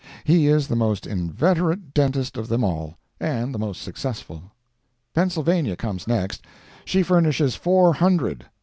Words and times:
He 0.23 0.47
is 0.47 0.67
the 0.67 0.75
most 0.75 1.05
inveterate 1.05 1.93
dentist 1.93 2.35
of 2.35 2.47
them 2.47 2.63
all, 2.63 2.97
and 3.19 3.53
the 3.53 3.59
most 3.59 3.83
successful. 3.83 4.51
Pennsylvania 5.13 5.75
comes 5.75 6.07
next. 6.07 6.41
She 6.85 7.03
furnishes 7.03 7.53
four 7.53 7.93
hundred. 7.93 8.45